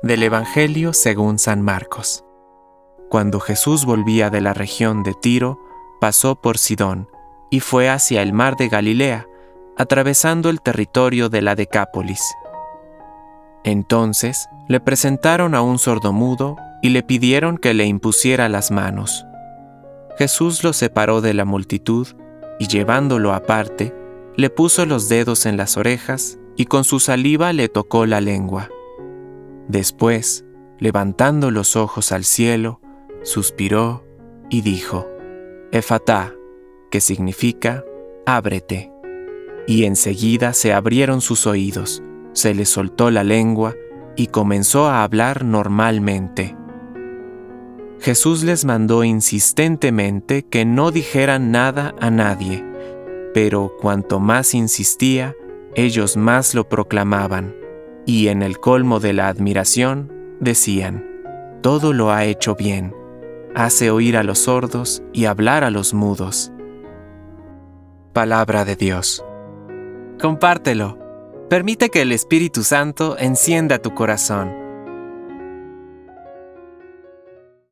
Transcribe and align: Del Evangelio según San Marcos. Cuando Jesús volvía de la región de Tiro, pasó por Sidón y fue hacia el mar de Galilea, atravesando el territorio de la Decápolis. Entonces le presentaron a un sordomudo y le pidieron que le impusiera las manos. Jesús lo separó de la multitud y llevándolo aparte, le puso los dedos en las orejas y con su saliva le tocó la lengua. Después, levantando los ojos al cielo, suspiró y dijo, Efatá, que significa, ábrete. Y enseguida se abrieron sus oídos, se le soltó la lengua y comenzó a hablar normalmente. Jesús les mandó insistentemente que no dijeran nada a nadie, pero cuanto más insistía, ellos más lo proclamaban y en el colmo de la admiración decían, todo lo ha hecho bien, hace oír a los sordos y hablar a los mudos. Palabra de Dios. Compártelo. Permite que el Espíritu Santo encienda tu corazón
Del 0.00 0.22
Evangelio 0.24 0.92
según 0.92 1.38
San 1.38 1.62
Marcos. 1.62 2.24
Cuando 3.08 3.38
Jesús 3.38 3.84
volvía 3.84 4.30
de 4.30 4.40
la 4.40 4.54
región 4.54 5.02
de 5.04 5.14
Tiro, 5.14 5.60
pasó 6.00 6.40
por 6.40 6.58
Sidón 6.58 7.08
y 7.50 7.60
fue 7.60 7.88
hacia 7.88 8.22
el 8.22 8.32
mar 8.32 8.56
de 8.56 8.68
Galilea, 8.68 9.28
atravesando 9.76 10.50
el 10.50 10.60
territorio 10.60 11.28
de 11.28 11.42
la 11.42 11.54
Decápolis. 11.54 12.20
Entonces 13.64 14.48
le 14.68 14.80
presentaron 14.80 15.54
a 15.54 15.62
un 15.62 15.78
sordomudo 15.78 16.56
y 16.82 16.88
le 16.88 17.04
pidieron 17.04 17.58
que 17.58 17.74
le 17.74 17.86
impusiera 17.86 18.48
las 18.48 18.72
manos. 18.72 19.24
Jesús 20.18 20.64
lo 20.64 20.72
separó 20.72 21.20
de 21.20 21.34
la 21.34 21.44
multitud 21.44 22.08
y 22.58 22.66
llevándolo 22.66 23.32
aparte, 23.32 23.94
le 24.36 24.50
puso 24.50 24.84
los 24.84 25.08
dedos 25.08 25.46
en 25.46 25.56
las 25.56 25.76
orejas 25.76 26.38
y 26.56 26.64
con 26.64 26.82
su 26.82 26.98
saliva 26.98 27.52
le 27.52 27.68
tocó 27.68 28.04
la 28.06 28.20
lengua. 28.20 28.68
Después, 29.68 30.44
levantando 30.78 31.50
los 31.50 31.76
ojos 31.76 32.12
al 32.12 32.24
cielo, 32.24 32.80
suspiró 33.22 34.04
y 34.50 34.62
dijo, 34.62 35.06
Efatá, 35.70 36.34
que 36.90 37.00
significa, 37.00 37.84
ábrete. 38.26 38.90
Y 39.66 39.84
enseguida 39.84 40.52
se 40.52 40.72
abrieron 40.72 41.20
sus 41.20 41.46
oídos, 41.46 42.02
se 42.32 42.54
le 42.54 42.64
soltó 42.64 43.10
la 43.10 43.24
lengua 43.24 43.74
y 44.16 44.26
comenzó 44.26 44.86
a 44.88 45.04
hablar 45.04 45.44
normalmente. 45.44 46.56
Jesús 48.00 48.42
les 48.42 48.64
mandó 48.64 49.04
insistentemente 49.04 50.42
que 50.42 50.64
no 50.64 50.90
dijeran 50.90 51.52
nada 51.52 51.94
a 52.00 52.10
nadie, 52.10 52.64
pero 53.32 53.76
cuanto 53.80 54.18
más 54.18 54.54
insistía, 54.54 55.36
ellos 55.76 56.16
más 56.16 56.54
lo 56.54 56.68
proclamaban 56.68 57.61
y 58.06 58.28
en 58.28 58.42
el 58.42 58.58
colmo 58.58 59.00
de 59.00 59.12
la 59.12 59.28
admiración 59.28 60.12
decían, 60.40 61.06
todo 61.62 61.92
lo 61.92 62.10
ha 62.10 62.24
hecho 62.24 62.54
bien, 62.54 62.94
hace 63.54 63.90
oír 63.90 64.16
a 64.16 64.22
los 64.22 64.40
sordos 64.40 65.02
y 65.12 65.26
hablar 65.26 65.64
a 65.64 65.70
los 65.70 65.94
mudos. 65.94 66.52
Palabra 68.12 68.64
de 68.64 68.76
Dios. 68.76 69.24
Compártelo. 70.20 70.98
Permite 71.48 71.90
que 71.90 72.02
el 72.02 72.12
Espíritu 72.12 72.62
Santo 72.62 73.16
encienda 73.18 73.78
tu 73.78 73.94
corazón 73.94 74.61